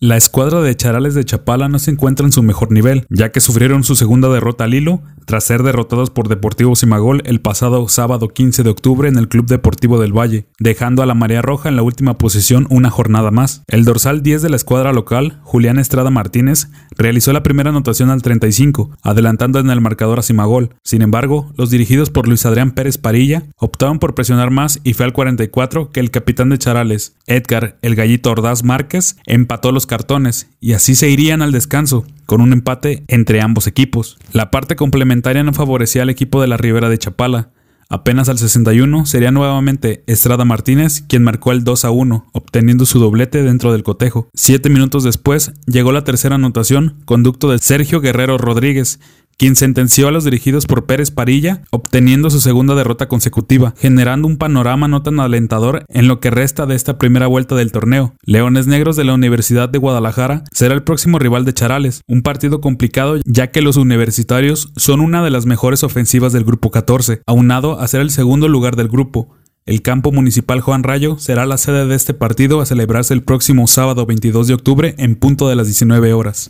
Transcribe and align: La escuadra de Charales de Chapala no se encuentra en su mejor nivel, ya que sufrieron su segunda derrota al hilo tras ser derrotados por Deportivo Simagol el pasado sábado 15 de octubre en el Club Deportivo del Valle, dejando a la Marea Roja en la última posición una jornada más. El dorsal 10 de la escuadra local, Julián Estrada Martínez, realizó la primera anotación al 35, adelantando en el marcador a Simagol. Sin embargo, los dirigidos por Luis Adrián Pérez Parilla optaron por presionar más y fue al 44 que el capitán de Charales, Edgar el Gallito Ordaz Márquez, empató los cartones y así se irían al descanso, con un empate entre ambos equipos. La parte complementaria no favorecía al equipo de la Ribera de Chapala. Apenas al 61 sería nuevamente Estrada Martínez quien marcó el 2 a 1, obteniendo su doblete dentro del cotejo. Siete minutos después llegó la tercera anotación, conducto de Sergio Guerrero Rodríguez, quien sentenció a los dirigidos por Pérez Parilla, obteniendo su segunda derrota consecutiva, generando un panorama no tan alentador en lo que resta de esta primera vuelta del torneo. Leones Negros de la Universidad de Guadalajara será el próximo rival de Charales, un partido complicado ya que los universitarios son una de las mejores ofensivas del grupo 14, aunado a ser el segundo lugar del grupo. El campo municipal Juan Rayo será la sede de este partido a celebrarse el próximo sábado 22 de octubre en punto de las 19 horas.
La 0.00 0.16
escuadra 0.16 0.60
de 0.60 0.76
Charales 0.76 1.14
de 1.14 1.24
Chapala 1.24 1.68
no 1.68 1.80
se 1.80 1.90
encuentra 1.90 2.24
en 2.24 2.30
su 2.30 2.40
mejor 2.44 2.70
nivel, 2.70 3.04
ya 3.10 3.32
que 3.32 3.40
sufrieron 3.40 3.82
su 3.82 3.96
segunda 3.96 4.28
derrota 4.28 4.62
al 4.62 4.74
hilo 4.74 5.02
tras 5.28 5.44
ser 5.44 5.62
derrotados 5.62 6.08
por 6.08 6.28
Deportivo 6.28 6.74
Simagol 6.74 7.20
el 7.26 7.42
pasado 7.42 7.86
sábado 7.88 8.28
15 8.28 8.62
de 8.62 8.70
octubre 8.70 9.10
en 9.10 9.18
el 9.18 9.28
Club 9.28 9.46
Deportivo 9.46 10.00
del 10.00 10.16
Valle, 10.16 10.46
dejando 10.58 11.02
a 11.02 11.06
la 11.06 11.12
Marea 11.12 11.42
Roja 11.42 11.68
en 11.68 11.76
la 11.76 11.82
última 11.82 12.16
posición 12.16 12.66
una 12.70 12.88
jornada 12.88 13.30
más. 13.30 13.62
El 13.66 13.84
dorsal 13.84 14.22
10 14.22 14.40
de 14.40 14.48
la 14.48 14.56
escuadra 14.56 14.94
local, 14.94 15.38
Julián 15.42 15.78
Estrada 15.78 16.08
Martínez, 16.08 16.70
realizó 16.96 17.34
la 17.34 17.42
primera 17.42 17.68
anotación 17.68 18.08
al 18.08 18.22
35, 18.22 18.96
adelantando 19.02 19.58
en 19.58 19.68
el 19.68 19.82
marcador 19.82 20.18
a 20.18 20.22
Simagol. 20.22 20.70
Sin 20.82 21.02
embargo, 21.02 21.52
los 21.58 21.68
dirigidos 21.68 22.08
por 22.08 22.26
Luis 22.26 22.46
Adrián 22.46 22.70
Pérez 22.70 22.96
Parilla 22.96 23.42
optaron 23.58 23.98
por 23.98 24.14
presionar 24.14 24.50
más 24.50 24.80
y 24.82 24.94
fue 24.94 25.04
al 25.04 25.12
44 25.12 25.90
que 25.90 26.00
el 26.00 26.10
capitán 26.10 26.48
de 26.48 26.56
Charales, 26.56 27.16
Edgar 27.26 27.76
el 27.82 27.96
Gallito 27.96 28.30
Ordaz 28.30 28.64
Márquez, 28.64 29.18
empató 29.26 29.72
los 29.72 29.84
cartones 29.84 30.48
y 30.58 30.72
así 30.72 30.94
se 30.94 31.10
irían 31.10 31.42
al 31.42 31.52
descanso, 31.52 32.06
con 32.28 32.42
un 32.42 32.52
empate 32.52 33.04
entre 33.08 33.40
ambos 33.40 33.66
equipos. 33.66 34.18
La 34.34 34.50
parte 34.50 34.76
complementaria 34.76 35.42
no 35.42 35.54
favorecía 35.54 36.02
al 36.02 36.10
equipo 36.10 36.42
de 36.42 36.46
la 36.46 36.58
Ribera 36.58 36.90
de 36.90 36.98
Chapala. 36.98 37.52
Apenas 37.88 38.28
al 38.28 38.36
61 38.36 39.06
sería 39.06 39.30
nuevamente 39.30 40.04
Estrada 40.06 40.44
Martínez 40.44 41.00
quien 41.08 41.24
marcó 41.24 41.52
el 41.52 41.64
2 41.64 41.86
a 41.86 41.90
1, 41.90 42.26
obteniendo 42.32 42.84
su 42.84 42.98
doblete 42.98 43.42
dentro 43.42 43.72
del 43.72 43.82
cotejo. 43.82 44.28
Siete 44.34 44.68
minutos 44.68 45.04
después 45.04 45.54
llegó 45.66 45.90
la 45.90 46.04
tercera 46.04 46.34
anotación, 46.34 46.96
conducto 47.06 47.50
de 47.50 47.60
Sergio 47.60 48.02
Guerrero 48.02 48.36
Rodríguez, 48.36 49.00
quien 49.38 49.56
sentenció 49.56 50.08
a 50.08 50.10
los 50.10 50.24
dirigidos 50.24 50.66
por 50.66 50.84
Pérez 50.84 51.10
Parilla, 51.10 51.62
obteniendo 51.70 52.28
su 52.28 52.40
segunda 52.40 52.74
derrota 52.74 53.06
consecutiva, 53.06 53.72
generando 53.78 54.26
un 54.26 54.36
panorama 54.36 54.88
no 54.88 55.02
tan 55.02 55.20
alentador 55.20 55.84
en 55.88 56.08
lo 56.08 56.20
que 56.20 56.30
resta 56.30 56.66
de 56.66 56.74
esta 56.74 56.98
primera 56.98 57.28
vuelta 57.28 57.54
del 57.54 57.72
torneo. 57.72 58.14
Leones 58.24 58.66
Negros 58.66 58.96
de 58.96 59.04
la 59.04 59.14
Universidad 59.14 59.68
de 59.68 59.78
Guadalajara 59.78 60.42
será 60.52 60.74
el 60.74 60.82
próximo 60.82 61.18
rival 61.20 61.44
de 61.44 61.54
Charales, 61.54 62.02
un 62.08 62.22
partido 62.22 62.60
complicado 62.60 63.16
ya 63.24 63.52
que 63.52 63.62
los 63.62 63.76
universitarios 63.76 64.72
son 64.76 65.00
una 65.00 65.22
de 65.22 65.30
las 65.30 65.46
mejores 65.46 65.84
ofensivas 65.84 66.32
del 66.32 66.44
grupo 66.44 66.72
14, 66.72 67.22
aunado 67.26 67.78
a 67.78 67.86
ser 67.86 68.00
el 68.00 68.10
segundo 68.10 68.48
lugar 68.48 68.74
del 68.74 68.88
grupo. 68.88 69.36
El 69.68 69.82
campo 69.82 70.12
municipal 70.12 70.62
Juan 70.62 70.82
Rayo 70.82 71.18
será 71.18 71.44
la 71.44 71.58
sede 71.58 71.86
de 71.86 71.94
este 71.94 72.14
partido 72.14 72.62
a 72.62 72.64
celebrarse 72.64 73.12
el 73.12 73.22
próximo 73.22 73.66
sábado 73.66 74.06
22 74.06 74.46
de 74.46 74.54
octubre 74.54 74.94
en 74.96 75.14
punto 75.14 75.46
de 75.46 75.56
las 75.56 75.66
19 75.66 76.14
horas. 76.14 76.46